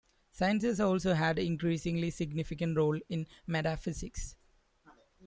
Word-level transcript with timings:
Science 0.31 0.63
has 0.63 0.79
also 0.79 1.13
had 1.13 1.37
an 1.37 1.45
increasingly 1.45 2.09
significant 2.09 2.75
role 2.75 2.99
in 3.07 3.27
metaphysics. 3.45 4.35